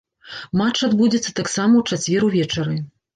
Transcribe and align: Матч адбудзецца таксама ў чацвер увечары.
Матч 0.61 0.79
адбудзецца 0.87 1.33
таксама 1.39 1.73
ў 1.83 1.99
чацвер 1.99 2.25
увечары. 2.29 2.75